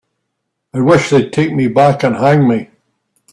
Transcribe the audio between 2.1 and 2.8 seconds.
hang me.